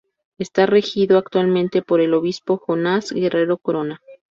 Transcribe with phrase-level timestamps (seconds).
[0.39, 4.01] Está regido actualmente por el obispo Jonás Guerrero Corona.